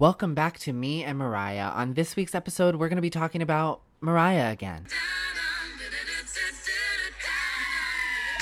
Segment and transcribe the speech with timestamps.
[0.00, 1.68] Welcome back to me and Mariah.
[1.68, 4.86] On this week's episode, we're going to be talking about Mariah again.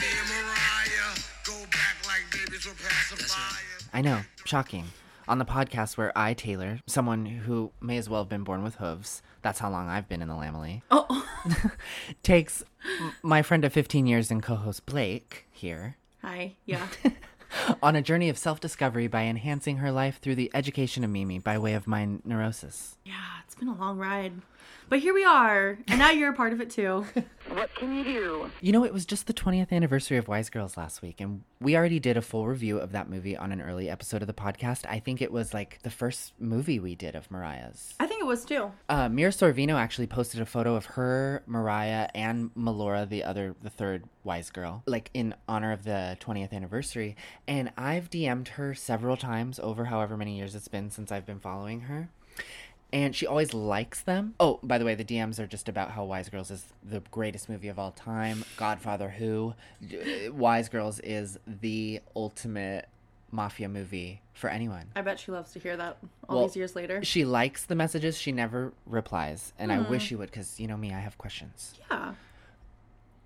[0.00, 1.14] Me and Mariah
[1.46, 3.86] go back like babies were pacifiers.
[3.92, 4.86] I know, shocking.
[5.28, 8.76] On the podcast where I, Taylor, someone who may as well have been born with
[8.76, 11.28] hooves, that's how long I've been in the Lambily, Oh,
[12.22, 12.62] takes
[12.98, 16.54] m- my friend of 15 years and co host Blake here hi.
[16.64, 16.86] Yeah.
[17.82, 21.38] on a journey of self discovery by enhancing her life through the education of Mimi
[21.38, 22.96] by way of my neurosis.
[23.04, 23.12] yeah,
[23.44, 24.32] it's been a long ride.
[24.88, 25.78] But here we are.
[25.88, 27.06] And now you're a part of it too.
[27.48, 28.50] What can you do?
[28.62, 31.76] You know, it was just the 20th anniversary of Wise Girls last week, and we
[31.76, 34.86] already did a full review of that movie on an early episode of the podcast.
[34.88, 37.94] I think it was like the first movie we did of Mariah's.
[38.00, 38.70] I think it was too.
[38.88, 43.70] Uh, Mira Sorvino actually posted a photo of her, Mariah, and Melora, the other, the
[43.70, 47.16] third Wise Girl, like in honor of the 20th anniversary.
[47.46, 51.40] And I've DM'd her several times over however many years it's been since I've been
[51.40, 52.08] following her.
[52.92, 54.34] And she always likes them.
[54.38, 57.48] Oh, by the way, the DMs are just about how Wise Girls is the greatest
[57.48, 58.44] movie of all time.
[58.56, 59.54] Godfather Who.
[59.82, 62.88] Uh, Wise Girls is the ultimate
[63.30, 64.88] mafia movie for anyone.
[64.94, 65.96] I bet she loves to hear that
[66.28, 67.02] all Well, these years later.
[67.02, 68.18] She likes the messages.
[68.18, 71.74] She never replies, and I wish she would, because you know me, I have questions.
[71.90, 72.12] Yeah.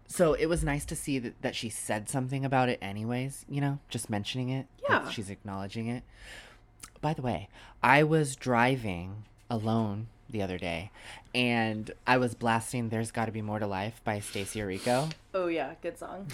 [0.06, 3.44] So it was nice to see that, that she said something about it, anyways.
[3.48, 4.66] You know, just mentioning it.
[4.88, 5.08] Yeah.
[5.10, 6.04] she's acknowledging it.
[7.00, 7.48] By the way,
[7.82, 10.90] I was driving alone the other day,
[11.34, 15.10] and I was blasting "There's Got to Be More to Life" by Stacie Orrico.
[15.34, 16.28] Oh yeah, good song.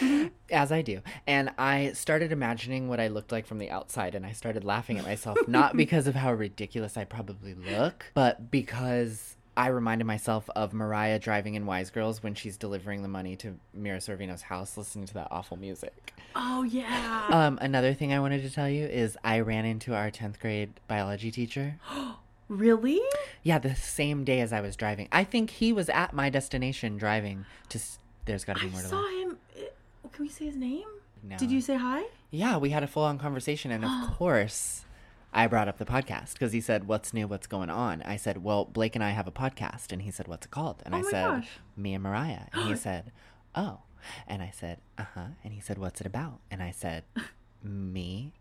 [0.50, 1.00] as I do.
[1.26, 4.98] And I started imagining what I looked like from the outside and I started laughing
[4.98, 10.48] at myself, not because of how ridiculous I probably look, but because I reminded myself
[10.56, 14.76] of Mariah driving in Wise Girls when she's delivering the money to Mira Sorvino's house
[14.76, 16.14] listening to that awful music.
[16.34, 17.26] oh yeah.
[17.30, 20.72] Um, another thing I wanted to tell you is I ran into our 10th grade
[20.88, 21.78] biology teacher.
[22.50, 23.00] really?
[23.42, 25.08] Yeah, the same day as I was driving.
[25.10, 28.82] I think he was at my destination driving to s- There's Gotta Be I More
[28.82, 29.14] to live I saw Life.
[29.22, 29.38] him.
[29.56, 30.84] eh, Can we say his name?
[31.22, 31.36] No.
[31.38, 32.04] Did you say hi?
[32.30, 34.84] Yeah, we had a full on conversation, and of course,
[35.32, 37.26] I brought up the podcast because he said, "What's new?
[37.28, 40.26] What's going on?" I said, "Well, Blake and I have a podcast," and he said,
[40.28, 41.48] "What's it called?" And Oh I said, gosh.
[41.76, 43.12] "Me and Mariah," and he said,
[43.54, 43.80] "Oh,"
[44.26, 47.04] and I said, "Uh huh," and he said, "What's it about?" And I said,
[47.62, 48.32] "Me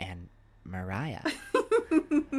[0.00, 0.28] and
[0.64, 1.22] Mariah,"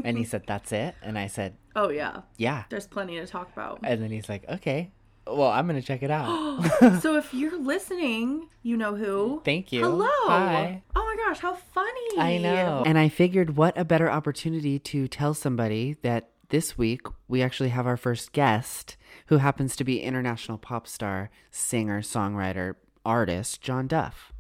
[0.04, 2.22] and he said, "That's it," and I said, Oh yeah.
[2.38, 3.80] "Yeah," There's plenty to talk about.
[3.84, 4.92] and then he's like, "Okay."
[5.30, 6.62] Well, I'm gonna check it out.
[7.02, 9.42] so if you're listening, you know who.
[9.44, 9.82] Thank you.
[9.82, 10.08] Hello.
[10.28, 10.82] Hi.
[10.96, 12.18] Oh my gosh, how funny.
[12.18, 12.84] I know.
[12.86, 17.70] And I figured what a better opportunity to tell somebody that this week we actually
[17.70, 22.76] have our first guest who happens to be international pop star, singer, songwriter,
[23.06, 24.32] artist John Duff.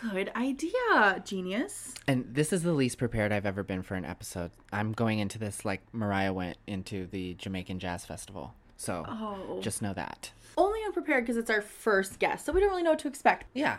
[0.00, 1.94] Good idea, genius.
[2.06, 4.52] And this is the least prepared I've ever been for an episode.
[4.72, 8.54] I'm going into this like Mariah went into the Jamaican Jazz Festival.
[8.76, 9.58] So Oh.
[9.60, 10.30] just know that.
[10.56, 13.46] Only unprepared because it's our first guest, so we don't really know what to expect.
[13.54, 13.78] Yeah.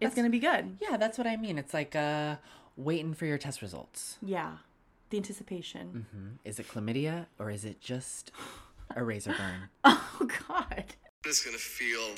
[0.00, 0.78] It's gonna be good.
[0.80, 1.58] Yeah, that's what I mean.
[1.58, 2.36] It's like uh
[2.76, 4.16] waiting for your test results.
[4.22, 4.58] Yeah.
[5.10, 6.06] The anticipation.
[6.12, 6.28] Hmm?
[6.44, 8.30] Is it chlamydia or is it just
[8.96, 9.68] a razor burn?
[10.20, 10.94] Oh God.
[11.28, 12.16] It's gonna feel.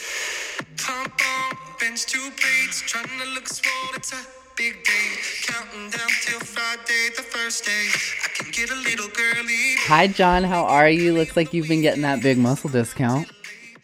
[0.76, 3.72] Pump on, bench two plates, trying to look swole.
[3.96, 4.24] It's a
[4.56, 7.88] big day, counting down till Friday, the first day.
[8.24, 9.74] I can get a little girly.
[9.88, 10.44] Hi, John.
[10.44, 11.12] How are you?
[11.12, 13.26] Looks like you've been getting that big muscle discount.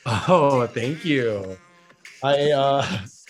[0.06, 1.58] Oh, thank you.
[2.22, 2.86] I uh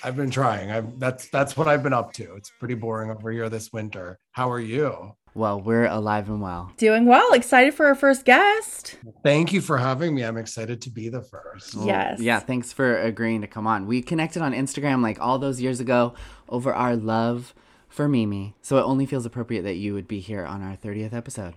[0.07, 0.71] I've been trying.
[0.71, 2.37] I've that's that's what I've been up to.
[2.37, 4.21] It's pretty boring over here this winter.
[4.31, 5.17] How are you?
[5.35, 6.71] Well, we're alive and well.
[6.77, 7.33] Doing well.
[7.33, 8.99] Excited for our first guest.
[9.25, 10.23] Thank you for having me.
[10.23, 11.75] I'm excited to be the first.
[11.75, 12.21] Yes.
[12.21, 13.89] Yeah, thanks for agreeing to come on.
[13.89, 16.15] We connected on Instagram like all those years ago
[16.49, 17.53] over our love
[17.89, 18.55] for Mimi.
[18.63, 21.55] So it only feels appropriate that you would be here on our 30th episode.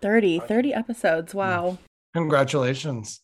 [0.00, 1.34] 30, 30 episodes.
[1.34, 1.78] Wow.
[2.14, 3.22] Congratulations.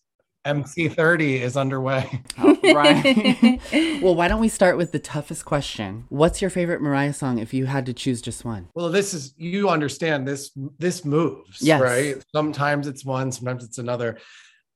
[0.49, 2.23] MC30 is underway.
[2.41, 3.61] Oh, right.
[4.03, 6.05] well, why don't we start with the toughest question?
[6.09, 8.69] What's your favorite Mariah song if you had to choose just one?
[8.75, 11.81] Well, this is you understand this this moves, Yes.
[11.81, 12.23] right?
[12.35, 14.19] Sometimes it's one, sometimes it's another.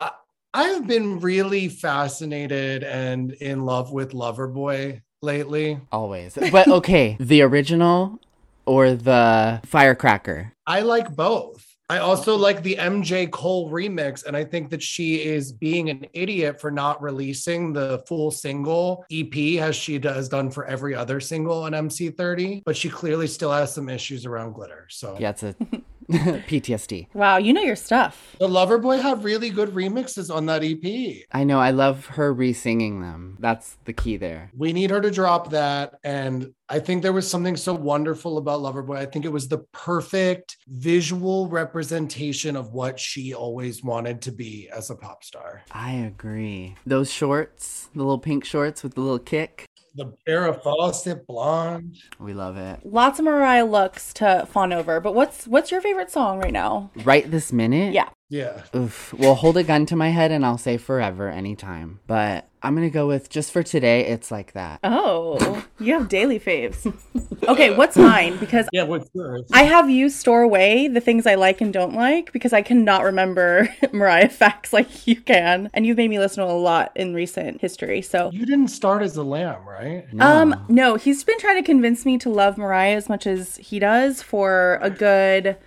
[0.00, 0.10] I,
[0.52, 5.80] I've been really fascinated and in love with Loverboy lately.
[5.92, 6.36] Always.
[6.50, 8.18] But okay, the original
[8.66, 10.52] or the firecracker?
[10.66, 11.64] I like both.
[11.92, 16.06] I also like the MJ Cole remix, and I think that she is being an
[16.14, 21.20] idiot for not releasing the full single EP as she does done for every other
[21.20, 22.62] single on MC30.
[22.64, 24.86] But she clearly still has some issues around glitter.
[24.88, 25.54] So Yeah, it's a
[26.10, 27.08] PTSD.
[27.14, 28.36] Wow, you know your stuff.
[28.38, 31.24] The Lover Boy had really good remixes on that EP.
[31.32, 31.58] I know.
[31.60, 33.36] I love her re-singing them.
[33.40, 34.50] That's the key there.
[34.56, 35.94] We need her to drop that.
[36.04, 38.96] And I think there was something so wonderful about Loverboy.
[38.96, 44.68] I think it was the perfect visual representation of what she always wanted to be
[44.74, 45.62] as a pop star.
[45.70, 46.76] I agree.
[46.86, 49.66] Those shorts, the little pink shorts with the little kick.
[49.94, 51.98] The Farrah Fawcett blonde.
[52.18, 52.80] We love it.
[52.84, 56.90] Lots of Mariah looks to fawn over, but what's what's your favorite song right now?
[57.04, 57.92] Right this minute?
[57.92, 58.08] Yeah.
[58.32, 58.62] Yeah.
[58.74, 59.12] Oof.
[59.12, 62.00] Well, hold a gun to my head and I'll say forever anytime.
[62.06, 64.80] But I'm going to go with just for today, it's like that.
[64.82, 66.90] Oh, you have daily faves.
[67.46, 68.38] Okay, what's mine?
[68.38, 69.44] Because Yeah, what's yours?
[69.52, 73.04] I have you store away the things I like and don't like because I cannot
[73.04, 75.68] remember Mariah facts like you can.
[75.74, 78.00] And you've made me listen to a lot in recent history.
[78.00, 80.10] So you didn't start as a lamb, right?
[80.10, 80.24] No.
[80.26, 83.78] Um, no, he's been trying to convince me to love Mariah as much as he
[83.78, 85.58] does for a good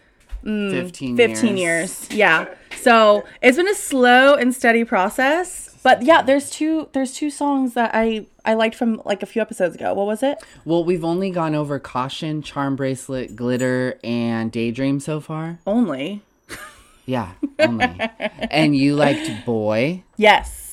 [0.46, 2.08] Mm, 15, 15 years.
[2.12, 2.46] Yeah.
[2.76, 5.76] So it's been a slow and steady process.
[5.82, 9.42] But yeah, there's two there's two songs that I I liked from like a few
[9.42, 9.94] episodes ago.
[9.94, 10.38] What was it?
[10.66, 15.60] Well, we've only gone over Caution, Charm Bracelet, Glitter, and Daydream so far.
[15.66, 16.22] Only.
[17.08, 18.00] Yeah, only.
[18.50, 20.04] and you liked Boy.
[20.18, 20.65] Yes.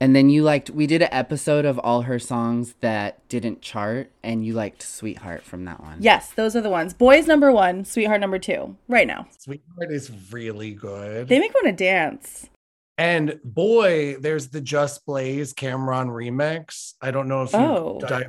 [0.00, 4.10] And then you liked, we did an episode of all her songs that didn't chart,
[4.22, 5.96] and you liked Sweetheart from that one.
[6.00, 6.92] Yes, those are the ones.
[6.92, 8.76] Boys number one, sweetheart number two.
[8.88, 9.26] Right now.
[9.38, 11.28] Sweetheart is really good.
[11.28, 12.50] They make me want to dance.
[12.98, 16.94] And boy, there's the Just Blaze Cam'ron remix.
[17.00, 17.98] I don't know if you Oh.
[18.06, 18.24] di-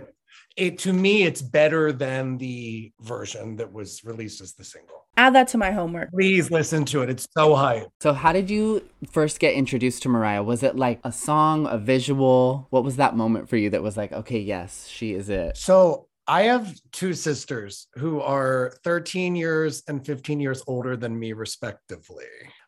[0.57, 5.05] it to me it's better than the version that was released as the single.
[5.15, 6.11] Add that to my homework.
[6.11, 7.09] Please listen to it.
[7.09, 7.87] It's so hype.
[8.01, 10.43] So, how did you first get introduced to Mariah?
[10.43, 12.67] Was it like a song, a visual?
[12.69, 15.57] What was that moment for you that was like, okay, yes, she is it?
[15.57, 21.33] So I have two sisters who are 13 years and 15 years older than me,
[21.33, 22.25] respectively.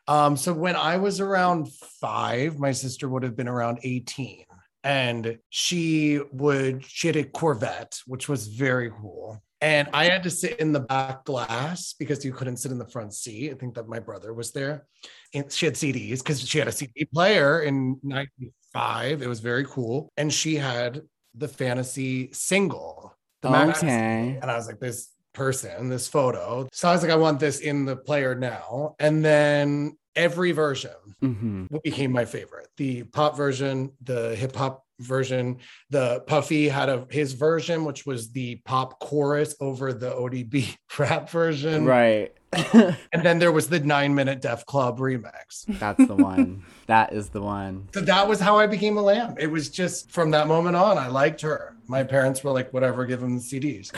[0.08, 1.70] Um, so when I was around
[2.00, 4.44] five, my sister would have been around 18.
[4.82, 9.42] And she would, she had a Corvette, which was very cool.
[9.60, 12.88] And I had to sit in the back glass because you couldn't sit in the
[12.88, 13.50] front seat.
[13.50, 14.86] I think that my brother was there.
[15.34, 19.20] And she had CDs because she had a CD player in 95.
[19.20, 20.10] It was very cool.
[20.16, 21.02] And she had
[21.34, 23.14] the fantasy single.
[23.42, 23.88] The magazine.
[23.88, 24.38] Okay.
[24.40, 26.66] And I was like, this person, this photo.
[26.72, 28.96] So I was like, I want this in the player now.
[28.98, 30.90] And then every version
[31.20, 32.68] hmm became my favorite.
[32.76, 35.58] The pop version, the hip hop version,
[35.90, 41.30] the Puffy had a his version, which was the pop chorus over the ODB rap
[41.30, 41.84] version.
[41.84, 42.32] Right.
[43.12, 45.64] And then there was the nine minute Def Club remix.
[45.78, 46.64] That's the one.
[46.86, 47.88] That is the one.
[47.94, 49.36] So that was how I became a lamb.
[49.38, 51.76] It was just from that moment on, I liked her.
[51.86, 53.92] My parents were like, whatever, give them the CDs.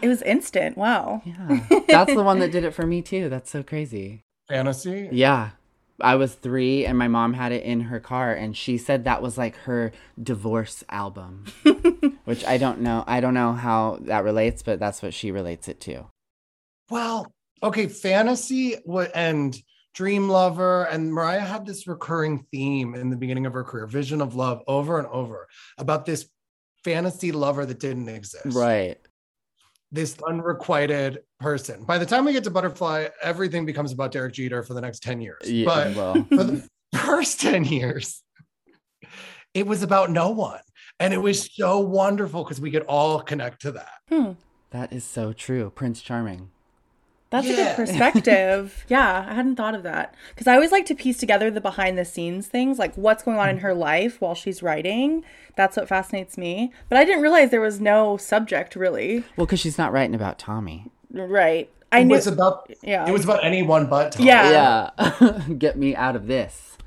[0.00, 0.76] It was instant.
[0.76, 1.22] Wow.
[1.24, 1.60] Yeah.
[1.88, 3.28] That's the one that did it for me too.
[3.28, 4.24] That's so crazy.
[4.48, 5.08] Fantasy.
[5.12, 5.50] Yeah.
[6.00, 9.22] I was three and my mom had it in her car and she said that
[9.22, 11.44] was like her divorce album.
[12.24, 13.04] which I don't know.
[13.06, 16.06] I don't know how that relates, but that's what she relates it to.
[16.90, 18.76] Well, okay, fantasy
[19.14, 19.56] and
[19.94, 24.20] Dream Lover and Mariah had this recurring theme in the beginning of her career, Vision
[24.20, 25.48] of Love, over and over
[25.78, 26.28] about this
[26.84, 28.56] fantasy lover that didn't exist.
[28.56, 28.98] Right.
[29.90, 31.84] This unrequited person.
[31.84, 35.02] By the time we get to Butterfly, everything becomes about Derek Jeter for the next
[35.02, 35.50] 10 years.
[35.50, 36.14] Yeah, but well.
[36.28, 38.22] for the first 10 years,
[39.52, 40.60] it was about no one.
[41.00, 43.92] And it was so wonderful because we could all connect to that.
[44.08, 44.32] Hmm.
[44.70, 45.70] That is so true.
[45.74, 46.50] Prince Charming.
[47.32, 48.84] That's a good perspective.
[48.88, 50.14] yeah, I hadn't thought of that.
[50.30, 53.38] Because I always like to piece together the behind the scenes things, like what's going
[53.38, 55.24] on in her life while she's writing.
[55.56, 56.72] That's what fascinates me.
[56.90, 59.24] But I didn't realize there was no subject really.
[59.36, 60.90] Well, because she's not writing about Tommy.
[61.12, 61.70] Right.
[61.90, 62.14] I It knew.
[62.14, 63.06] was about yeah.
[63.06, 64.24] it was about anyone but Tom.
[64.26, 64.90] Yeah.
[64.98, 65.42] Yeah.
[65.58, 66.78] Get me out of this.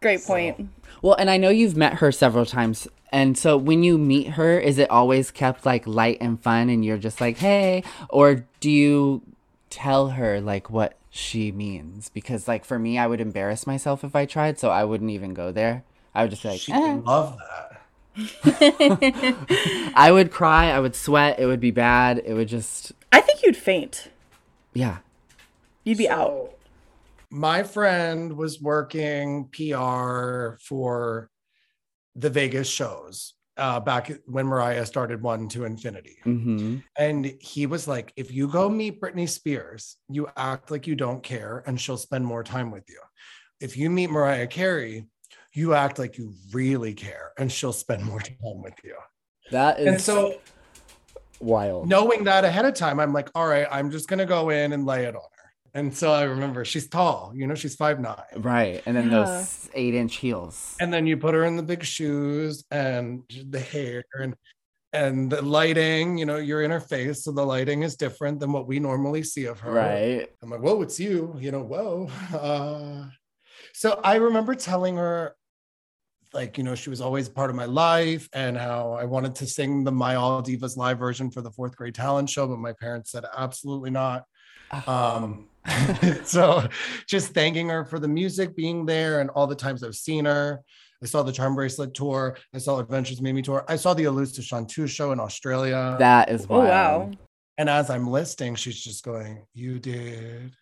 [0.00, 0.68] Great point.
[1.02, 2.86] Well, and I know you've met her several times.
[3.12, 6.84] And so when you meet her, is it always kept like light and fun and
[6.84, 7.82] you're just like, hey?
[8.08, 9.22] Or do you
[9.70, 12.08] tell her like what she means?
[12.08, 14.58] Because like for me, I would embarrass myself if I tried.
[14.58, 15.84] So I wouldn't even go there.
[16.14, 17.00] I would just be like, She eh.
[17.04, 17.80] love that.
[19.96, 20.70] I would cry.
[20.70, 21.38] I would sweat.
[21.38, 22.22] It would be bad.
[22.24, 24.10] It would just, I think you'd faint.
[24.72, 24.98] yeah.
[25.84, 26.50] You'd be out.
[27.30, 31.28] My friend was working PR for
[32.16, 36.16] the Vegas shows uh, back when Mariah started One to Infinity.
[36.24, 36.78] Mm-hmm.
[36.98, 41.22] And he was like, if you go meet Britney Spears, you act like you don't
[41.22, 43.00] care and she'll spend more time with you.
[43.60, 45.06] If you meet Mariah Carey,
[45.52, 48.96] you act like you really care and she'll spend more time with you.
[49.50, 50.40] That is And so,
[51.44, 51.88] wild.
[51.88, 54.72] knowing that ahead of time, I'm like, all right, I'm just going to go in
[54.72, 55.50] and lay it on her.
[55.76, 58.16] And so I remember she's tall, you know, she's five nine.
[58.36, 58.82] Right.
[58.86, 59.24] And then Yeah.
[59.24, 60.76] those eight inch heels.
[60.80, 64.34] And then you put her in the big shoes and the hair and
[64.92, 68.52] and the lighting, you know, you're in her face, so the lighting is different than
[68.52, 69.72] what we normally see of her.
[69.72, 70.28] Right.
[70.40, 72.08] I'm like, whoa, it's you, you know, whoa.
[72.32, 73.06] Uh,
[73.72, 75.34] so I remember telling her,
[76.34, 79.46] like, you know, she was always part of my life and how I wanted to
[79.46, 82.72] sing the My All Divas live version for the fourth grade talent show, but my
[82.72, 84.24] parents said absolutely not.
[84.86, 85.48] Um,
[86.24, 86.66] so
[87.06, 90.62] just thanking her for the music being there and all the times I've seen her.
[91.02, 92.36] I saw the Charm Bracelet tour.
[92.54, 93.64] I saw Adventures mimi tour.
[93.68, 95.96] I saw the Elusive Chanteuse show in Australia.
[95.98, 96.70] that is Oh wild.
[96.70, 97.10] wow.
[97.58, 100.52] And as I'm listing, she's just going, You did.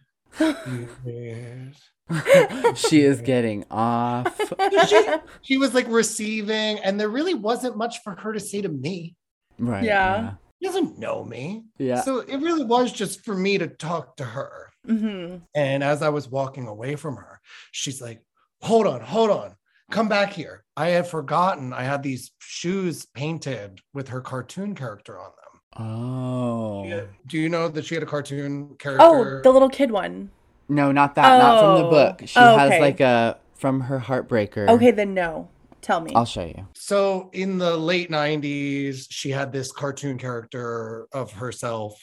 [0.40, 1.74] You did.
[2.74, 4.40] she is getting off.
[4.88, 5.04] she,
[5.42, 9.16] she was like receiving, and there really wasn't much for her to say to me.
[9.58, 9.84] Right.
[9.84, 10.34] Yeah.
[10.60, 11.64] She doesn't know me.
[11.78, 12.00] Yeah.
[12.02, 14.70] So it really was just for me to talk to her.
[14.86, 17.40] hmm And as I was walking away from her,
[17.72, 18.22] she's like,
[18.62, 19.56] Hold on, hold on,
[19.90, 20.62] come back here.
[20.76, 25.84] I had forgotten I had these shoes painted with her cartoon character on them.
[25.84, 27.06] Oh.
[27.26, 29.04] Do you know that she had a cartoon character?
[29.04, 30.30] Oh, the little kid one.
[30.74, 31.38] No, not that.
[31.38, 31.90] Not from the Oh.
[31.90, 32.22] book.
[32.26, 34.68] She Oh, has like a from her heartbreaker.
[34.68, 35.48] Okay, then no.
[35.80, 36.12] Tell me.
[36.14, 36.68] I'll show you.
[36.74, 42.00] So in the late 90s, she had this cartoon character of herself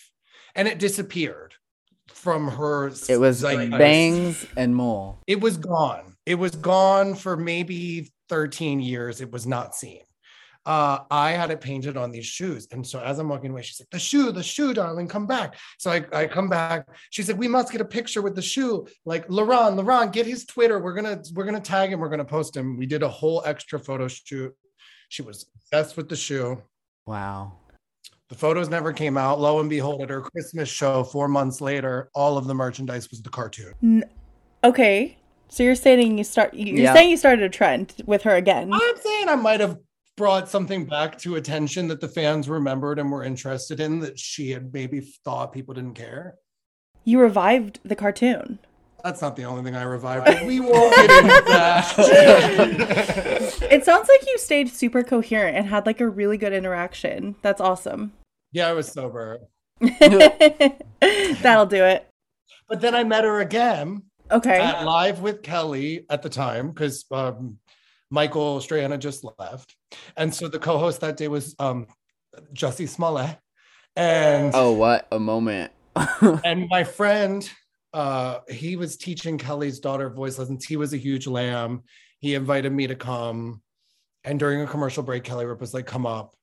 [0.55, 1.53] and it disappeared
[2.13, 2.87] from her.
[3.07, 3.77] It was zeitgeist.
[3.77, 5.19] bangs and mole.
[5.27, 6.15] It was gone.
[6.25, 9.21] It was gone for maybe 13 years.
[9.21, 10.01] It was not seen.
[10.65, 12.67] Uh, I had it painted on these shoes.
[12.71, 15.55] And so as I'm walking away, she's like, the shoe, the shoe, darling, come back.
[15.79, 16.85] So I, I come back.
[17.09, 18.85] She said, we must get a picture with the shoe.
[19.05, 20.79] Like, Laurent, Laurent, get his Twitter.
[20.79, 22.77] We're gonna, we're gonna tag him, we're gonna post him.
[22.77, 24.53] We did a whole extra photo shoot.
[25.07, 26.61] She was obsessed with the shoe.
[27.07, 27.53] Wow.
[28.27, 29.39] The photos never came out.
[29.39, 33.23] Lo and behold, at her Christmas show four months later, all of the merchandise was
[33.23, 34.03] the cartoon.
[34.63, 35.17] Okay.
[35.47, 36.93] So you're saying you start you're Yeah.
[36.93, 38.69] saying you started a trend with her again.
[38.71, 39.77] I'm saying I might have
[40.19, 44.51] brought something back to attention that the fans remembered and were interested in that she
[44.51, 46.35] had maybe thought people didn't care.
[47.05, 48.59] You revived the cartoon.
[49.01, 50.25] That's not the only thing I revived.
[50.25, 51.95] But we won't get into that.
[53.71, 57.35] It sounds like you stayed super coherent and had like a really good interaction.
[57.41, 58.11] That's awesome.
[58.51, 59.39] yeah, I was sober.
[59.79, 62.09] That'll do it.
[62.67, 64.59] But then I met her again Okay.
[64.59, 67.57] at Live with Kelly at the time because um,
[68.11, 69.75] Michael Strahan had just left.
[70.17, 71.87] And so the co host that day was um,
[72.53, 73.37] Jussie Smollett.
[73.95, 75.71] And Oh, what a moment.
[76.45, 77.49] and my friend
[77.93, 81.81] uh he was teaching kelly's daughter voice lessons he was a huge lamb
[82.19, 83.61] he invited me to come
[84.23, 86.35] and during a commercial break kelly Ripa was like come up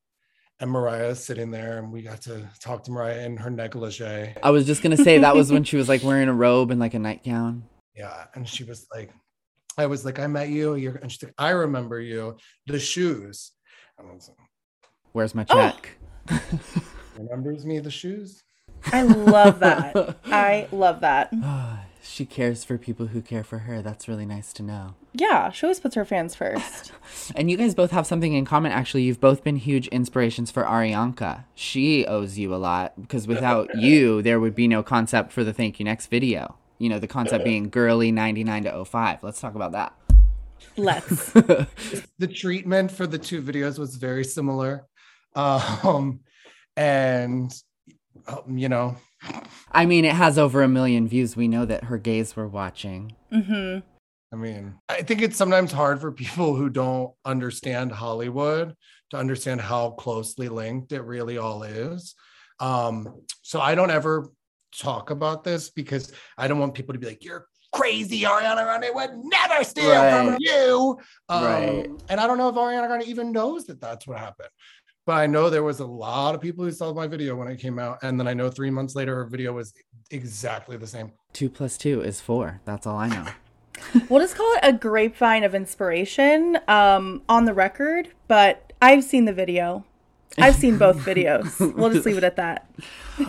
[0.58, 4.34] and mariah is sitting there and we got to talk to mariah in her negligee
[4.42, 6.80] I was just gonna say that was when she was like wearing a robe and
[6.80, 7.62] like a nightgown.
[7.94, 9.12] yeah and she was like
[9.78, 13.52] i was like i met you you're and she's like i remember you the shoes
[13.98, 14.36] and I was like,
[15.12, 15.54] Where's my Oh.
[15.72, 15.96] check?
[17.18, 18.42] remembers me the shoes
[18.92, 20.18] I love that.
[20.26, 21.30] I love that.
[21.42, 23.82] Ah, she cares for people who care for her.
[23.82, 24.94] That's really nice to know.
[25.12, 26.92] Yeah, she always puts her fans first.
[27.34, 28.70] And you guys both have something in common.
[28.70, 31.44] Actually, you've both been huge inspirations for Ariana.
[31.54, 35.52] She owes you a lot because without you, there would be no concept for the
[35.52, 36.56] Thank You Next video.
[36.78, 39.22] You know, the concept being girly 99 to 05.
[39.22, 39.94] Let's talk about that.
[40.76, 41.32] Let's.
[41.32, 44.86] the treatment for the two videos was very similar
[45.34, 46.20] um
[46.76, 47.52] and
[48.26, 48.96] um, you know
[49.72, 51.36] I mean, it has over a million views.
[51.36, 53.16] We know that her gays were watching.
[53.32, 53.80] Mm-hmm.
[54.32, 58.74] i mean i think it's sometimes hard for people who don't understand hollywood
[59.10, 62.14] to understand how closely linked it really all is
[62.60, 64.28] um so i don't ever
[64.78, 68.94] talk about this because i don't want people to be like you're crazy ariana grande
[68.94, 71.90] would never steal from you um, Right.
[72.08, 74.48] and i don't know if ariana grande even knows that that's what happened
[75.06, 77.60] but I know there was a lot of people who saw my video when it
[77.60, 79.72] came out, and then I know three months later her video was
[80.10, 81.12] exactly the same.
[81.32, 82.60] Two plus two is four.
[82.64, 83.24] That's all I know.
[84.08, 89.26] We'll just call it a grapevine of inspiration um, on the record, but I've seen
[89.26, 89.84] the video.
[90.38, 91.58] I've seen both videos.
[91.76, 92.70] We'll just leave it at that.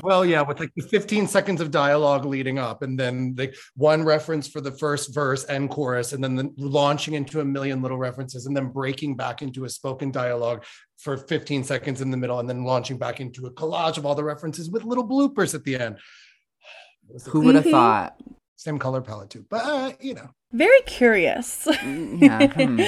[0.03, 4.03] Well, yeah, with like the 15 seconds of dialogue leading up, and then the one
[4.03, 7.97] reference for the first verse and chorus, and then the, launching into a million little
[7.97, 10.65] references, and then breaking back into a spoken dialogue
[10.97, 14.13] for 15 seconds in the middle, and then launching back into a collage of all
[14.13, 15.95] the references with little bloopers at the end.
[17.09, 17.71] It was the Who would have Mhm.
[17.71, 18.17] thought?
[18.57, 21.67] Same color palette too, but uh, you know, Very curious.
[21.67, 22.47] Yeah.
[22.47, 22.79] hmm.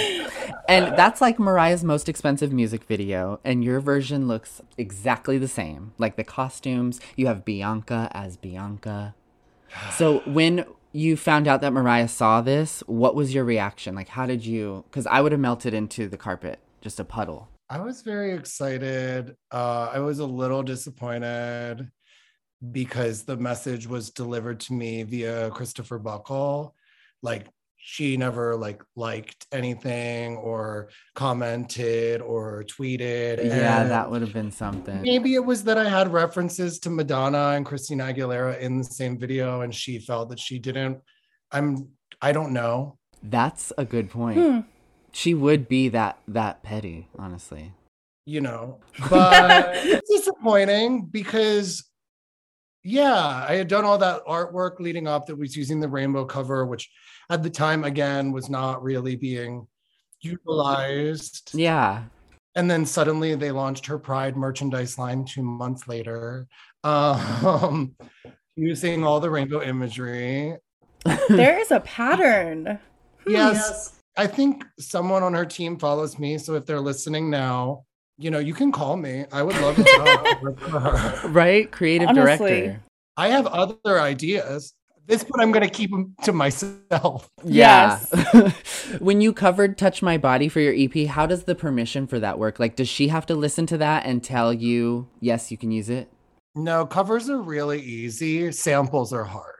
[0.67, 5.93] And that's like Mariah's most expensive music video, and your version looks exactly the same.
[5.97, 9.15] Like the costumes, you have Bianca as Bianca.
[9.91, 13.93] So when you found out that Mariah saw this, what was your reaction?
[13.93, 14.85] Like, how did you?
[14.89, 17.49] Because I would have melted into the carpet, just a puddle.
[17.69, 19.35] I was very excited.
[19.51, 21.91] Uh, I was a little disappointed
[22.71, 26.75] because the message was delivered to me via Christopher Buckle.
[27.21, 27.47] Like
[27.81, 33.43] she never like liked anything or commented or tweeted.
[33.43, 35.01] Yeah, And that would have been something.
[35.01, 39.17] Maybe it was that I had references to Madonna and Christina Aguilera in the same
[39.17, 40.99] video, and she felt that she didn't.
[41.51, 41.89] I'm.
[42.21, 42.97] I don't know.
[43.23, 44.37] That's a good point.
[44.37, 44.59] Hmm.
[45.11, 47.73] She would be that that petty, honestly.
[48.25, 51.83] you know, but it's disappointing because,
[52.83, 56.65] yeah, I had done all that artwork leading up that was using the rainbow cover,
[56.65, 56.89] which
[57.29, 59.67] at the time, again, was not really being
[60.21, 61.51] utilized.
[61.53, 62.03] Yeah.
[62.55, 66.47] And then suddenly they launched her Pride merchandise line two months later,
[66.83, 67.95] um,
[68.55, 70.55] using all the rainbow imagery.
[71.29, 72.79] There is a pattern.
[73.25, 76.37] Yes, I think someone on her team follows me.
[76.37, 77.85] So if they're listening now,
[78.19, 79.25] you know, you can call me.
[79.31, 80.39] I would love to
[80.73, 81.23] work.
[81.33, 81.71] Right?
[81.71, 82.49] Creative Honestly.
[82.49, 82.83] director.
[83.15, 84.73] I have other ideas.
[85.07, 85.91] This one I'm going to keep
[86.23, 87.29] to myself.
[87.43, 87.97] Yeah.
[88.99, 92.37] when you covered Touch My Body for your EP, how does the permission for that
[92.37, 92.59] work?
[92.59, 95.89] Like, does she have to listen to that and tell you, yes, you can use
[95.89, 96.09] it?
[96.55, 98.51] No, covers are really easy.
[98.51, 99.58] Samples are hard.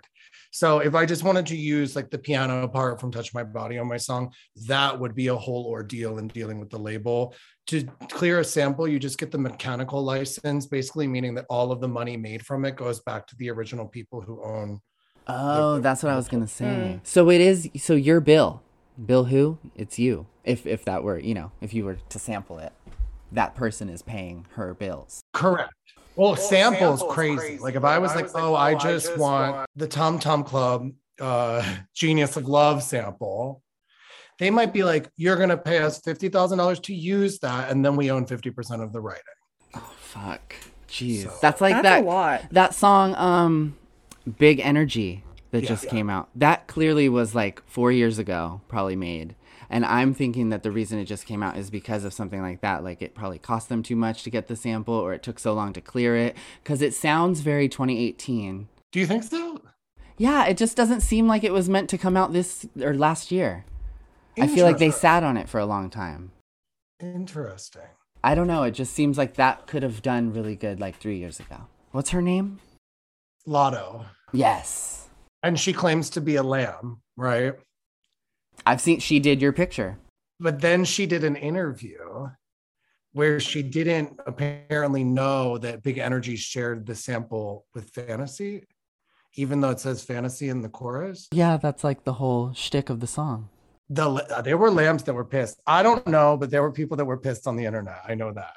[0.52, 3.78] So if I just wanted to use like the piano part from Touch My Body
[3.78, 4.32] on my song,
[4.68, 7.36] that would be a whole ordeal in dealing with the label.
[7.68, 11.82] To clear a sample, you just get the mechanical license, basically meaning that all of
[11.82, 14.82] the money made from it goes back to the original people who own.
[15.28, 16.66] Oh, that's what I was going to say.
[16.66, 17.00] Mm.
[17.04, 18.64] So it is, so you're Bill.
[19.06, 19.60] Bill who?
[19.76, 20.26] It's you.
[20.44, 22.74] If, if that were, you know, if you were to sample it,
[23.32, 25.22] that person is paying her bills.
[25.34, 25.72] Correct.
[26.16, 27.58] Well, samples crazy.
[27.60, 31.64] Like if I was like, oh, I just want the Tom Tom Club uh,
[31.94, 33.62] Genius of Love sample,
[34.38, 37.84] they might be like, you're gonna pay us fifty thousand dollars to use that, and
[37.86, 39.24] then we own fifty percent of the writing.
[39.76, 40.56] Oh fuck.
[40.90, 41.24] Jeez.
[41.24, 42.42] So- That's like That's that a lot.
[42.52, 43.78] that song um
[44.40, 45.70] Big Energy that Yeah.
[45.70, 46.30] just came out.
[46.36, 49.36] That clearly was like 4 years ago probably made.
[49.70, 52.62] And I'm thinking that the reason it just came out is because of something like
[52.62, 52.84] that.
[52.84, 55.54] Like it probably cost them too much to get the sample or it took so
[55.54, 58.68] long to clear it cuz it sounds very 2018.
[58.92, 59.62] Do you think so?
[60.18, 63.32] Yeah, it just doesn't seem like it was meant to come out this or last
[63.32, 63.66] year.
[64.40, 66.32] I feel like they sat on it for a long time.
[67.00, 67.82] Interesting.
[68.24, 71.18] I don't know, it just seems like that could have done really good like 3
[71.18, 71.68] years ago.
[71.92, 72.60] What's her name?
[73.48, 75.08] Latto, Yes.
[75.42, 77.54] and she claims to be a lamb, right?
[78.66, 79.98] I've seen she did your picture.
[80.40, 82.30] But then she did an interview
[83.14, 88.66] where she didn't apparently know that Big Energy shared the sample with Fantasy,
[89.36, 91.28] even though it says Fantasy in the chorus.
[91.32, 93.50] Yeah, that's like the whole shtick of the song.
[93.90, 95.60] The uh, there were lambs that were pissed.
[95.66, 98.02] I don't know, but there were people that were pissed on the internet.
[98.08, 98.54] I know that.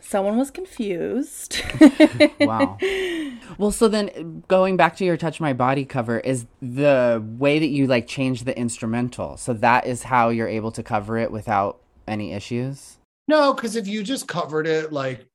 [0.00, 1.62] Someone was confused.
[2.40, 2.78] Wow.
[3.58, 7.66] well, so then going back to your Touch My Body cover is the way that
[7.66, 9.36] you like change the instrumental.
[9.36, 12.98] So that is how you're able to cover it without any issues.
[13.26, 15.26] No, because if you just covered it, like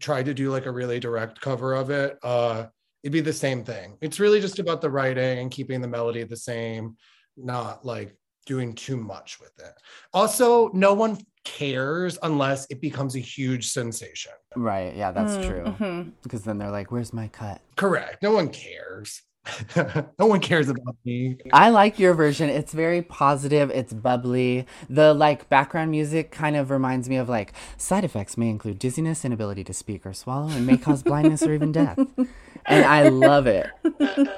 [0.00, 2.66] tried to do like a really direct cover of it, uh,
[3.02, 3.98] it'd be the same thing.
[4.00, 6.96] It's really just about the writing and keeping the melody the same,
[7.36, 9.74] not like doing too much with it.
[10.12, 14.32] Also, no one cares unless it becomes a huge sensation.
[14.56, 14.94] Right.
[14.96, 15.64] Yeah, that's Mm, true.
[15.64, 16.12] mhm.
[16.22, 17.60] Because then they're like, where's my cut?
[17.76, 18.22] Correct.
[18.22, 19.22] No one cares.
[20.18, 21.36] no one cares about me.
[21.52, 22.48] I like your version.
[22.48, 23.70] It's very positive.
[23.70, 24.66] It's bubbly.
[24.88, 29.22] The like background music kind of reminds me of like side effects may include dizziness,
[29.22, 31.98] inability to speak or swallow, and may cause blindness or even death.
[32.66, 33.66] And I love it.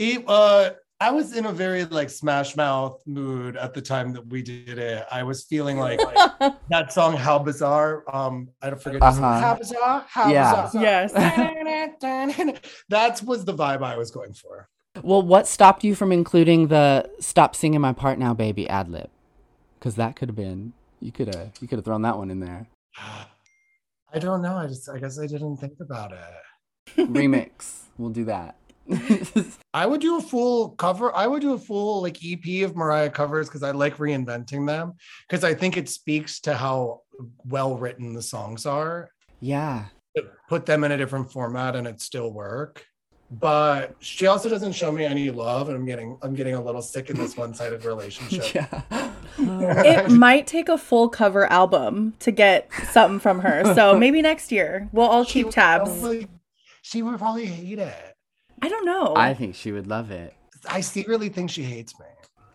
[0.00, 4.26] It, uh, I was in a very like smash mouth mood at the time that
[4.26, 5.06] we did it.
[5.12, 6.00] I was feeling like
[6.70, 9.00] that song "How Bizarre." Um, I don't forget.
[9.00, 9.40] the song, Uh-huh.
[9.40, 10.04] How bizarre!
[10.08, 10.62] How Yeah.
[10.64, 10.82] bizarre!
[10.82, 11.12] yes.
[12.88, 14.68] that was the vibe I was going for.
[15.02, 19.08] Well, what stopped you from including the "Stop singing my part now, baby" ad lib?
[19.78, 22.40] Because that could have been you could have you could have thrown that one in
[22.40, 22.66] there.
[24.12, 24.56] I don't know.
[24.56, 26.18] I just, I guess I didn't think about it.
[26.96, 27.82] Remix.
[27.98, 28.56] We'll do that.
[29.74, 31.14] I would do a full cover.
[31.14, 34.94] I would do a full like EP of Mariah covers because I like reinventing them
[35.28, 37.02] because I think it speaks to how
[37.44, 39.10] well written the songs are.
[39.40, 39.84] yeah.
[40.48, 42.84] Put them in a different format and it still work.
[43.30, 46.80] But she also doesn't show me any love, and I'm getting I'm getting a little
[46.82, 48.54] sick in this one-sided relationship.
[48.54, 49.12] Yeah.
[49.38, 53.74] it might take a full cover album to get something from her.
[53.74, 55.90] So maybe next year we'll all She keep tabs.
[55.90, 56.26] probably-
[56.82, 58.14] she would probably hate it.
[58.62, 59.14] I don't know.
[59.16, 60.34] I think she would love it.
[60.68, 62.06] I secretly think she hates me.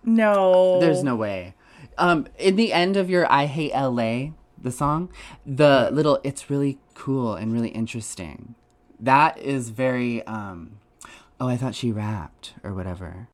[0.03, 0.79] no.
[0.79, 1.55] There's no way.
[1.97, 5.09] Um, in the end of your "I Hate L.A." the song,
[5.45, 8.55] the little "It's really cool and really interesting,"
[8.99, 10.25] that is very.
[10.25, 10.79] Um,
[11.39, 13.27] oh, I thought she rapped or whatever.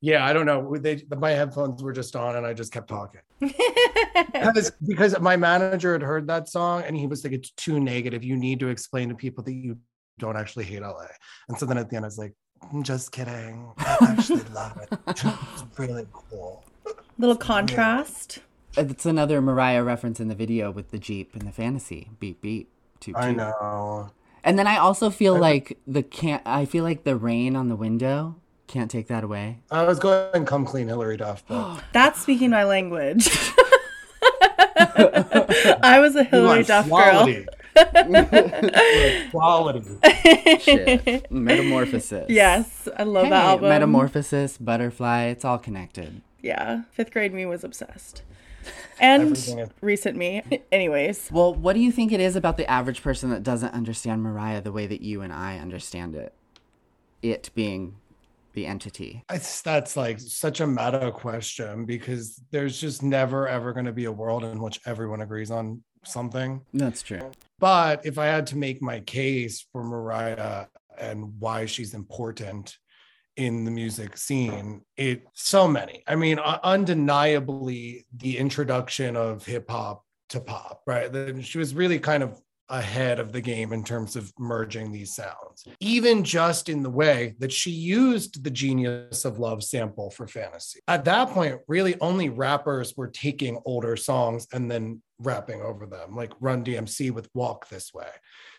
[0.00, 0.76] Yeah, I don't know.
[0.76, 5.92] They my headphones were just on, and I just kept talking because because my manager
[5.92, 8.22] had heard that song, and he was like, "It's too negative.
[8.22, 9.78] You need to explain to people that you
[10.18, 11.06] don't actually hate LA."
[11.48, 12.34] And so then at the end, I was like,
[12.72, 13.72] "I'm just kidding.
[13.78, 14.98] I actually love it.
[15.08, 15.24] It's
[15.78, 16.64] really cool."
[17.18, 18.40] Little contrast.
[18.76, 22.10] It's another Mariah reference in the video with the Jeep and the fantasy.
[22.20, 22.70] Beep beep.
[23.00, 24.10] Toot, I know.
[24.44, 26.42] And then I also feel like the can't.
[26.44, 29.60] I feel like the rain on the window can't take that away.
[29.70, 33.28] I was going come clean Hilary Duff, but That's speaking my language.
[35.82, 36.96] I was a Hilary Duff girl.
[36.96, 37.32] quality.
[37.32, 37.48] You want
[39.30, 39.82] quality.
[40.60, 41.30] Shit.
[41.30, 42.26] Metamorphosis.
[42.28, 43.68] Yes, I love Hey, that album.
[43.68, 45.24] Metamorphosis, Butterfly.
[45.24, 46.22] It's all connected.
[46.42, 48.22] Yeah, fifth grade me was obsessed.
[48.98, 50.42] And is- recent me.
[50.72, 54.22] Anyways, Well, what do you think it is about the average person that doesn't understand
[54.22, 56.32] Mariah the way that you and I understand it?
[57.22, 57.96] It being
[58.54, 59.22] the entity.
[59.30, 64.06] It's, that's like such a meta question because there's just never ever going to be
[64.06, 66.62] a world in which everyone agrees on something.
[66.72, 67.30] That's true.
[67.58, 70.66] But if I had to make my case for Mariah
[70.98, 72.76] and why she's important
[73.36, 76.02] in the music scene, it so many.
[76.06, 81.10] I mean, undeniably the introduction of hip hop to pop, right?
[81.44, 85.66] She was really kind of ahead of the game in terms of merging these sounds.
[85.80, 90.80] Even just in the way that she used the genius of love sample for fantasy.
[90.88, 96.16] At that point, really only rappers were taking older songs and then rapping over them,
[96.16, 98.08] like Run DMC with Walk This Way.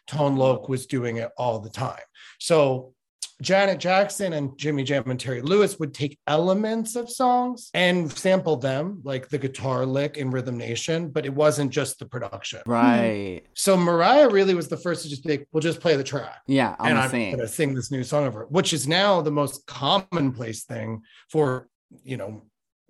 [0.08, 2.00] Tone Loc was doing it all the time.
[2.40, 2.94] So
[3.42, 8.58] Janet Jackson and Jimmy Jam and Terry Lewis would take elements of songs and sample
[8.58, 12.62] them, like the guitar lick in Rhythm Nation, but it wasn't just the production.
[12.66, 13.44] Right.
[13.54, 16.42] So Mariah really was the first to just be like, we'll just play the track.
[16.48, 19.22] Yeah, I'm and I'm going to sing this new song over, it, which is now
[19.22, 21.68] the most commonplace thing for,
[22.04, 22.42] you know,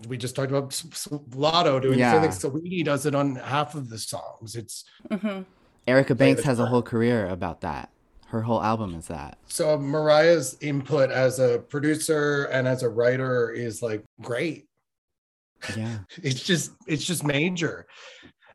[0.08, 2.14] we just talked about S- S- Latto doing Yeah.
[2.14, 2.20] yeah.
[2.20, 4.56] I think does it on half of the songs.
[4.56, 5.46] It's mhm.
[5.88, 7.90] Erica Banks the has a whole career about that.
[8.28, 9.38] Her whole album is that.
[9.48, 14.68] so Mariah's input as a producer and as a writer is like great.
[15.76, 16.00] Yeah.
[16.24, 17.88] It's just it's just major.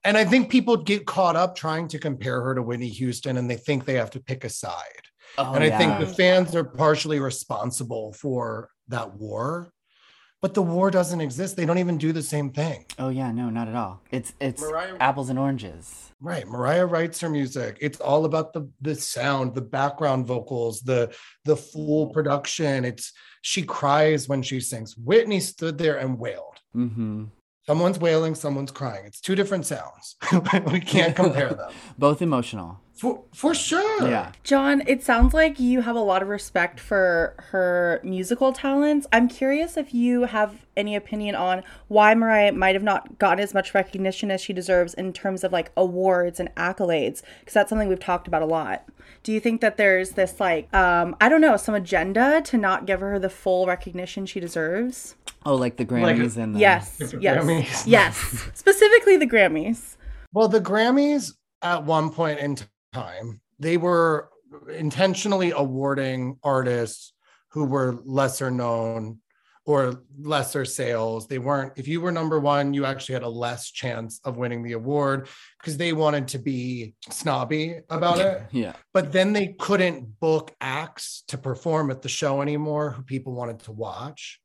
[0.05, 3.49] And I think people get caught up trying to compare her to Whitney Houston and
[3.49, 5.05] they think they have to pick a side.
[5.39, 5.79] Oh, and I yeah.
[5.79, 9.73] think the fans are partially responsible for that war.
[10.43, 11.57] But the war doesn't exist.
[11.57, 12.85] They don't even do the same thing.
[12.99, 14.01] Oh yeah, no, not at all.
[14.11, 16.13] It's it's Mariah- apples and oranges.
[16.21, 16.47] Right.
[16.47, 17.79] Mariah writes her music.
[17.81, 22.85] It's all about the the sound, the background vocals, the the full production.
[22.85, 24.97] It's she cries when she sings.
[24.97, 26.59] Whitney stood there and wailed.
[26.77, 27.25] Mm-hmm.
[27.67, 29.05] Someone's wailing, someone's crying.
[29.07, 30.17] It's two different sounds.
[30.73, 31.71] we can't compare them.
[31.97, 32.81] Both emotional.
[33.03, 34.09] For for sure.
[34.09, 34.31] Yeah.
[34.45, 39.09] John, it sounds like you have a lot of respect for her musical talents.
[39.13, 43.55] I'm curious if you have any opinion on why Mariah might have not gotten as
[43.55, 47.89] much recognition as she deserves in terms of like awards and accolades, because that's something
[47.89, 48.89] we've talked about a lot.
[49.25, 52.87] Do you think that there's this like um I don't know, some agenda to not
[52.87, 55.17] give her the full recognition she deserves?
[55.45, 56.99] Oh, like the Grammys and the Yes.
[56.99, 57.45] The Yes.
[57.45, 57.83] Grammys.
[57.85, 58.17] Yes.
[58.55, 59.97] Specifically the Grammys.
[60.33, 62.59] Well, the Grammys at one point in
[62.93, 64.31] time, they were
[64.69, 67.13] intentionally awarding artists
[67.51, 69.19] who were lesser known
[69.65, 71.29] or lesser sales.
[71.29, 74.63] They weren't, if you were number one, you actually had a less chance of winning
[74.63, 75.29] the award
[75.61, 78.43] because they wanted to be snobby about it.
[78.51, 78.73] Yeah.
[78.93, 83.61] But then they couldn't book acts to perform at the show anymore who people wanted
[83.61, 84.41] to watch.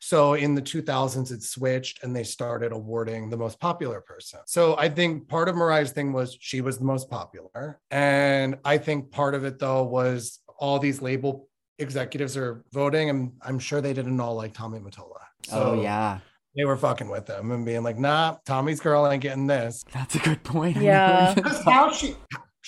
[0.00, 4.40] So in the 2000s, it switched and they started awarding the most popular person.
[4.46, 7.80] So I think part of Mariah's thing was she was the most popular.
[7.90, 13.10] And I think part of it, though, was all these label executives are voting.
[13.10, 15.20] And I'm sure they didn't all like Tommy Mottola.
[15.20, 16.18] Oh, so oh yeah.
[16.56, 19.84] they were fucking with them and being like, nah, Tommy's girl ain't getting this.
[19.94, 20.76] That's a good point.
[20.80, 21.08] Yeah.
[21.08, 22.16] never even Because thought- how she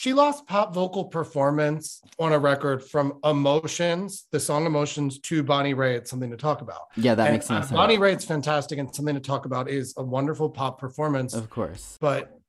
[0.00, 5.74] she lost pop vocal performance on a record from Emotions, the song Emotions, to Bonnie
[5.74, 6.80] Raitt, something to talk about.
[6.96, 7.72] yeah, that And, makes no uh, sense.
[7.72, 11.98] Bonnie Raitt's fantastic and something to talk about is a wonderful pop performance, Of course.
[12.00, 12.40] but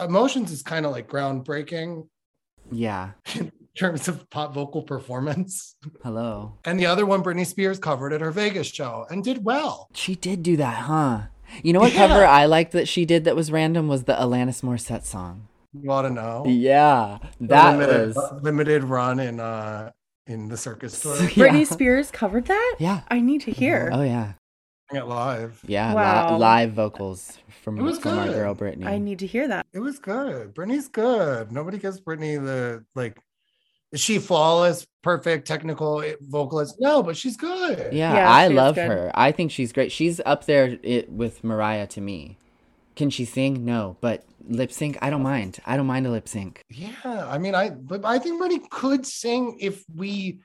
[0.00, 2.08] Emotions is kind of like groundbreaking
[2.72, 3.10] Yeah.
[3.36, 5.76] in terms of pop vocal performance.
[6.02, 6.54] Hello.
[6.64, 9.88] And the other one, Britney Spears covered at her Vegas show and did well.
[9.94, 11.20] She did do that, huh?
[11.62, 12.08] You know what Yeah.
[12.08, 15.46] cover I liked that she did that was random was the Alanis Morissette song.
[15.82, 16.44] You ought to know.
[16.46, 19.90] Yeah, The that limited, was limited run in uh
[20.26, 21.16] in the circus tour.
[21.20, 21.28] Yeah.
[21.28, 22.76] Britney Spears covered that?
[22.78, 23.00] Yeah.
[23.08, 23.90] I need to hear.
[23.92, 24.32] Oh yeah.
[24.92, 25.60] It live.
[25.66, 25.88] Yeah.
[25.90, 26.38] li- Wow.
[26.38, 28.86] live vocals from, It was from our girl Brittany.
[28.86, 29.66] I need to hear that.
[29.74, 30.54] It was good.
[30.54, 31.52] Britney's good.
[31.52, 33.18] Nobody gives Britney the like.
[33.90, 36.76] Is she flawless, perfect, technical vocalist?
[36.78, 37.90] No, but she's good.
[37.92, 39.10] Yeah, Yeah, I she love her.
[39.14, 39.90] I think she's great.
[39.92, 42.36] She's up there it, with Mariah to me.
[42.98, 43.64] Can she sing?
[43.64, 45.60] No, but lip sync, I don't mind.
[45.64, 46.64] I don't mind a lip sync.
[46.68, 47.70] Yeah, I mean, I
[48.02, 50.40] I think Britney could sing if we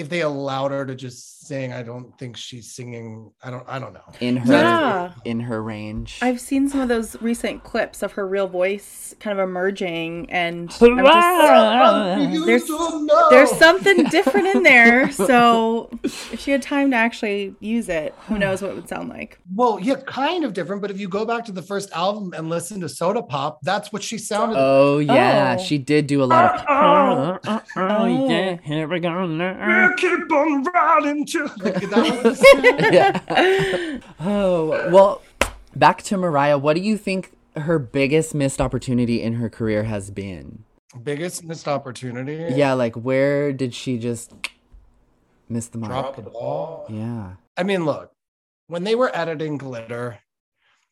[0.00, 1.72] if they allowed her to just sing.
[1.72, 3.30] I don't think she's singing.
[3.42, 3.64] I don't.
[3.68, 4.00] I don't know.
[4.20, 5.12] In her Yeah.
[5.24, 6.18] in her range.
[6.22, 10.70] I've seen some of those recent clips of her real voice kind of emerging, and
[10.80, 12.70] I'm just, You There's-
[13.30, 15.10] there's something different in there.
[15.12, 19.08] So if she had time to actually use it, who knows what it would sound
[19.08, 19.38] like?
[19.54, 20.80] well, yeah, kind of different.
[20.82, 23.92] But if you go back to the first album and listen to Soda Pop, that's
[23.92, 24.56] what she sounded.
[24.58, 25.62] Oh yeah, Oh.
[25.62, 26.64] she did do a lot of
[27.46, 27.60] Oh.
[27.76, 29.89] Oh, yeah, here we go now.
[29.96, 31.44] Keep on riding to.
[31.58, 32.88] Like, that was the
[34.00, 34.00] yeah.
[34.20, 35.22] Oh, well,
[35.76, 36.58] back to Mariah.
[36.58, 40.64] What do you think her biggest missed opportunity in her career has been?
[41.02, 42.54] biggest missed opportunity.
[42.54, 44.32] Yeah, like where did she just
[45.48, 45.92] miss the mark?
[45.92, 46.86] Drop the ball.
[46.88, 47.32] Yeah.
[47.56, 48.10] I mean, look,
[48.66, 50.18] when they were editing Glitter,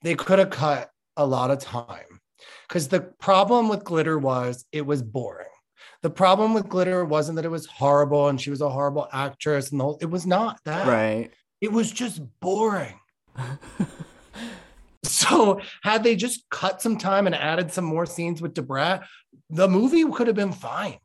[0.03, 2.21] they could have cut a lot of time
[2.69, 5.47] because the problem with Glitter was it was boring.
[6.03, 9.71] The problem with Glitter wasn't that it was horrible and she was a horrible actress
[9.71, 10.87] and the whole, it was not that.
[10.87, 11.31] Right.
[11.61, 12.99] It was just boring.
[15.03, 19.05] so had they just cut some time and added some more scenes with Da Brat,
[19.51, 20.99] the movie could have been fine.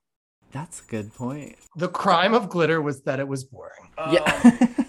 [0.51, 1.55] That's a good point.
[1.77, 3.89] The crime of Glitter was that it was boring.
[3.97, 4.67] Um, yeah.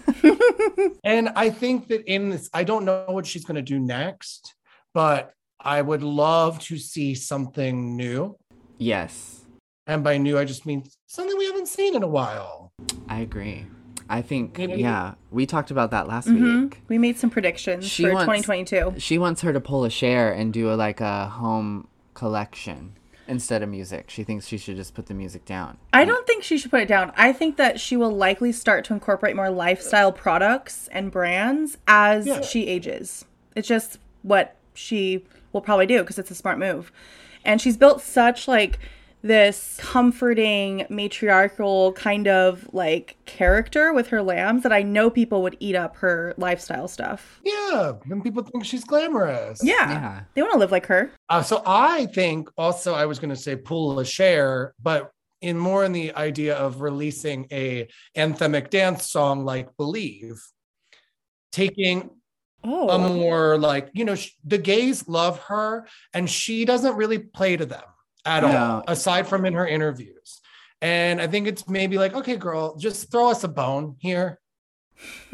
[1.05, 4.55] And I think that in this, I don't know what she's going to do next,
[4.93, 8.35] but I would love to see something new.
[8.79, 9.44] yes,
[9.87, 12.71] And by new, I just mean something we haven't seen in a while.
[13.07, 13.65] I agree.
[14.09, 16.63] I think, Maybe- yeah, we talked about that last Mhm.
[16.63, 16.81] week.
[16.87, 18.93] We made some predictions She for wants- 2022.
[18.99, 22.93] She wants her to pull a Cher and do a, like a home collection
[23.27, 24.05] instead of music.
[24.09, 25.77] She thinks she should just put the music down.
[25.93, 27.11] I don't think she should put it down.
[27.17, 32.27] I think that she will likely start to incorporate more lifestyle products and brands as
[32.27, 32.41] Yeah.
[32.41, 33.25] she ages.
[33.55, 36.91] It's just what she will probably do because it's a smart move.
[37.43, 38.77] And she's built such like
[39.25, 45.57] this comforting matriarchal kind of like character with her lambs that I know people would
[45.59, 47.41] eat up her lifestyle stuff.
[47.43, 47.93] Yeah.
[48.11, 49.59] And people think she's glamorous.
[49.63, 49.89] Yeah.
[49.89, 50.21] Yeah.
[50.35, 51.11] They want to live like her.
[51.27, 55.09] Uh, so I think also I was going to say pull a Cher, but
[55.41, 60.39] in more in the idea of releasing a anthemic dance song like Believe,
[61.51, 62.09] taking
[62.67, 62.89] Oh.
[62.89, 65.85] a more like you know sh- the gays love her
[66.15, 67.83] and she doesn't really play to them
[68.25, 68.47] at No.
[68.57, 70.41] all aside from in her interviews
[70.81, 74.39] and i think it's maybe like okay girl just throw us a bone here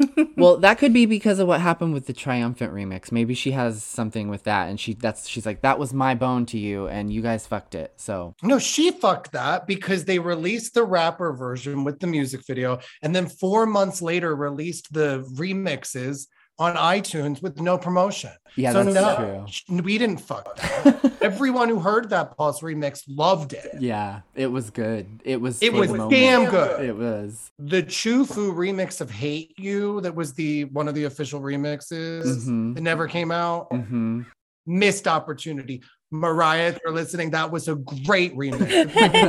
[0.36, 3.12] well, that could be because of what happened with the triumphant remix.
[3.12, 6.46] Maybe she has something with that, and she that's she's like that was my bone
[6.46, 7.92] to you, and you guys fucked it.
[7.96, 12.80] So no she fucked that because they released the rapper version with the music video
[13.02, 16.26] and then four months later released the remixes
[16.62, 19.80] on itunes with no promotion yeah, so that's no true.
[19.82, 21.12] we didn't fuck that.
[21.22, 25.06] everyone who heard that pulse remix loved it Yeah, it was good.
[25.24, 25.62] It was.
[25.62, 27.50] it was damn good It was.
[27.58, 32.74] the Chufu remix of Hate You, that was the one of the official remixes Mhm.
[32.74, 33.68] that never came out.
[33.72, 34.22] hmm
[34.66, 35.82] Missed opportunity.
[36.12, 38.60] Mariah, if you're listening, that was a great remix.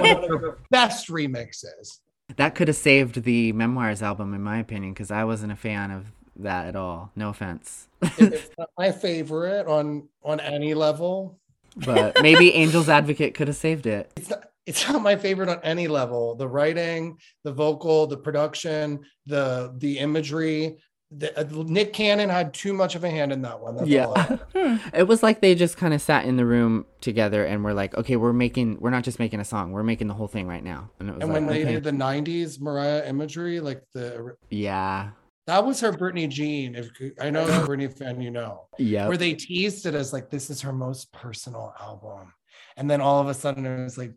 [0.01, 1.99] One of her best remixes.
[2.35, 5.91] That could have saved the Memoirs album, in my opinion, because I wasn't a fan
[5.91, 7.11] of that at all.
[7.15, 11.39] No offense, It's not my favorite on on any level.
[11.75, 14.11] but maybe Angel's Advocate could have saved it.
[14.15, 16.35] It's not it's not my favorite on any level.
[16.35, 20.77] The writing, the vocal, the production, the the imagery.
[21.15, 23.75] The, uh, Nick Cannon had too much of a hand in that one.
[23.75, 24.37] That's Yeah.
[24.95, 27.95] it was like they just kind of sat in the room together and were like,
[27.95, 30.63] okay, we're making, we're not just making a song, we're making the whole thing right
[30.63, 30.89] now.
[30.99, 31.73] And it was And like, when they okay.
[31.73, 35.11] did the '90s Mariah imagery, like the yeah,
[35.47, 36.75] That was her Britney Jean.
[36.75, 38.67] If I know you're a Britney fan, you know.
[38.77, 42.33] yeah, Where they teased it as like this is her most personal album.
[42.77, 44.13] And then all of a sudden it was like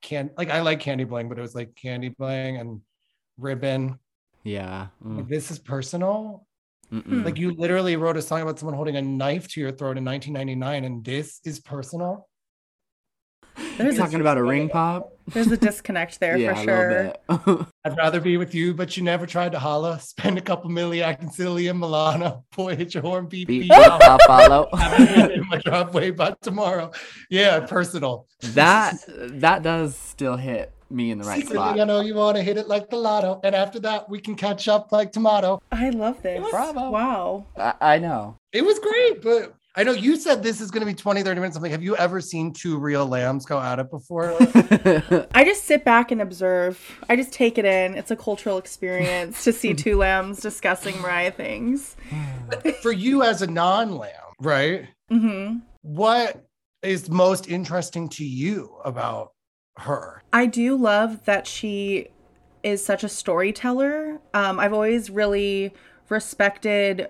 [0.00, 2.80] can like I like Candy Bling, but it was like Candy Bling and
[3.38, 3.98] Ribbon.
[4.44, 4.88] yeah.
[5.02, 6.46] Like Mm, this is personal.
[6.92, 7.24] mm-mm.
[7.24, 10.04] Like you literally wrote a song about someone holding a knife to your throat in
[10.04, 12.28] 1999 and this is personal.
[13.78, 15.12] There's a, Talking about a ring pop.
[15.28, 16.90] there's a disconnect there yeah, for sure.
[17.28, 17.66] a bit.
[17.84, 19.98] I'd rather be with you, but you never tried to holla.
[20.00, 22.44] Spend a couple million in Cillian Milano.
[22.56, 23.72] Boy, hit your horn, beep, Beat beep.
[23.72, 24.68] I'll follow.
[25.30, 26.90] in my driveway by tomorrow.
[27.30, 28.26] Yeah, personal.
[28.40, 28.96] that
[29.40, 31.80] that does still hit me in the right Secretly, spot.
[31.80, 34.34] I know you want to hit it like the lotto, and after that, we can
[34.34, 35.60] catch up like tomato.
[35.72, 36.46] I love this.
[36.50, 36.90] Bravo.
[36.90, 37.46] Wow.
[37.56, 38.36] I, I know.
[38.52, 41.40] It was great, but I know you said this is going to be 20, 30
[41.40, 41.56] minutes.
[41.56, 44.36] I'm like, have you ever seen two real lambs go at it before?
[45.34, 47.00] I just sit back and observe.
[47.08, 47.94] I just take it in.
[47.94, 51.96] It's a cultural experience to see two lambs discussing Mariah things.
[52.82, 54.88] For you as a non lamb, right?
[55.10, 55.60] Mm-hmm.
[55.80, 56.44] What
[56.82, 59.32] is most interesting to you about
[59.78, 60.22] her?
[60.34, 62.08] I do love that she
[62.62, 64.20] is such a storyteller.
[64.34, 65.72] Um, I've always really
[66.10, 67.08] respected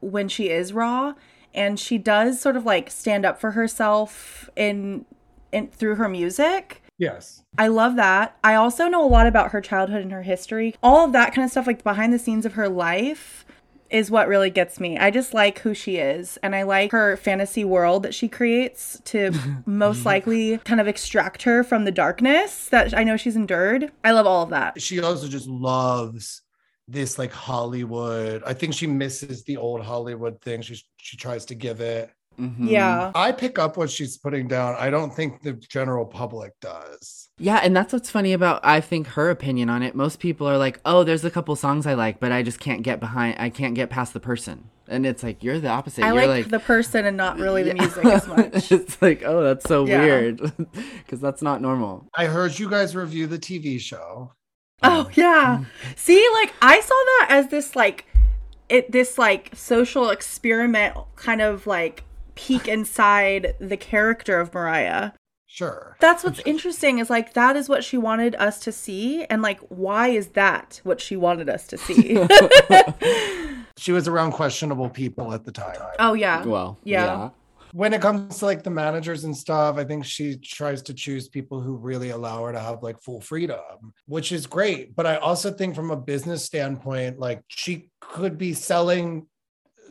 [0.00, 1.14] when she is raw,
[1.54, 5.04] and she does sort of like stand up for herself in
[5.52, 6.82] in through her music.
[6.98, 7.42] Yes.
[7.58, 8.36] I love that.
[8.44, 10.74] I also know a lot about her childhood and her history.
[10.82, 13.44] All of that kind of stuff, like behind the scenes of her life,
[13.90, 14.98] is what really gets me.
[14.98, 19.00] I just like who she is, and I like her fantasy world that she creates
[19.06, 19.32] to
[19.66, 23.92] most likely kind of extract her from the darkness that I know she's endured.
[24.02, 24.80] I love all of that.
[24.80, 26.42] She also just loves
[26.88, 28.42] this like Hollywood.
[28.44, 30.62] I think she misses the old Hollywood thing.
[30.62, 32.10] She she tries to give it.
[32.38, 32.68] Mhm.
[32.68, 33.12] Yeah.
[33.14, 34.74] I pick up what she's putting down.
[34.76, 37.28] I don't think the general public does.
[37.38, 39.94] Yeah, and that's what's funny about I think her opinion on it.
[39.94, 42.82] Most people are like, "Oh, there's a couple songs I like, but I just can't
[42.82, 43.36] get behind.
[43.38, 46.04] I can't get past the person." And it's like you're the opposite.
[46.04, 48.70] I you're like, the person and not really the music as much.
[48.72, 50.00] it's like, oh, that's so Yeah.
[50.02, 50.52] weird,
[50.98, 52.08] because that's not normal.
[52.16, 54.32] I heard you guys review the TV show.
[54.82, 55.60] Oh, oh yeah.
[55.60, 55.66] Mm.
[55.96, 58.06] See, like I saw that as this like
[58.68, 62.02] it this like social experiment kind of like
[62.34, 65.12] peek inside the character of Mariah.
[65.46, 65.96] Sure.
[66.00, 69.60] That's what's interesting is like that is what she wanted us to see and like
[69.68, 72.18] why is that what she wanted us to see?
[73.76, 75.76] She was around questionable people at the time.
[75.98, 76.44] oh yeah.
[76.44, 77.04] Well, Yeah.
[77.04, 77.30] yeah.
[77.74, 81.28] When it comes to like the managers and stuff, I think she tries to choose
[81.28, 84.94] people who really allow her to have like full freedom, which is great.
[84.94, 89.26] But I also think from a business standpoint, like she could be selling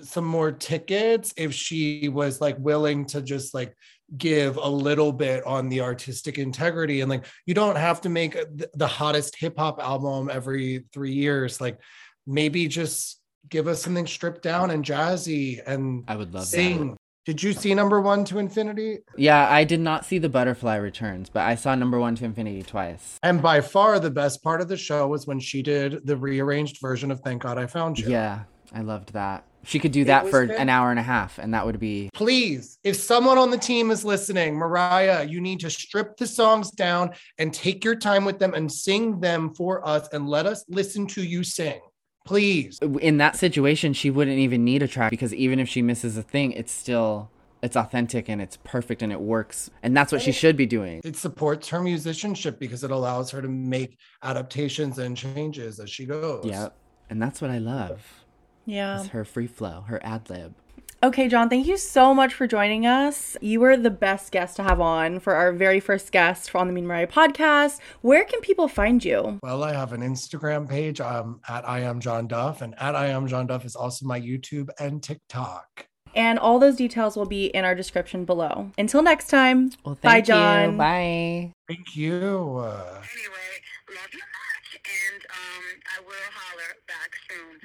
[0.02, 3.76] some more tickets if she was like willing to just like
[4.15, 8.38] give a little bit on the artistic integrity and like you don't have to make
[8.76, 11.80] the hottest hip hop album every 3 years like
[12.26, 13.19] maybe just
[13.50, 16.96] give us something stripped down and jazzy and I would love that.
[17.25, 21.29] Did you see number 1 to infinity Yeah, I did not see the Butterfly Returns,
[21.29, 23.17] but I saw number one to Infinity twice.
[23.23, 26.79] and by far the best part of the show was when she did the rearranged
[26.81, 29.43] version of thank god i found you Yeah, I loved that.
[29.65, 30.57] She could do that for good.
[30.57, 33.91] an hour and a half, and that would be please, if someone on the team
[33.91, 38.39] is listening, Mariah, you need to strip the songs down and take your time with
[38.39, 41.79] them and sing them for us and let us listen to you sing.
[42.25, 42.79] Please.
[42.79, 43.93] in that situation.
[43.93, 47.29] She wouldn't even need a track because even if she misses a thing, it's still
[47.62, 51.01] it's authentic and it's perfect and it works, and that's what she should be doing.
[51.03, 56.05] It supports her musicianship because it allows her to make adaptations and changes as she
[56.05, 56.45] goes.
[56.45, 56.69] Yeah,
[57.09, 58.23] and that's what I love.
[58.65, 59.01] Yeah.
[59.01, 60.55] Is her free flow, her ad lib.
[61.03, 63.35] Okay, John, thank you so much for joining us.
[63.41, 66.67] You were the best guest to have on for our very first guest for on
[66.67, 67.81] the Me & Mariah podcast.
[67.99, 69.37] Where can people find you?
[69.43, 73.07] Well, I have an Instagram page um, at I am John Duff, and at I
[73.07, 75.87] am John Duff is also my YouTube and TikTok.
[76.15, 78.71] And all those details will be in our description below.
[78.77, 79.71] Until next time.
[79.83, 80.33] Well, Bye, thank you.
[80.33, 80.77] John.
[80.77, 81.51] Bye.
[81.67, 82.15] Thank you.
[82.15, 83.51] Anyway,
[83.89, 87.59] love you much, and um, I will holler back soon.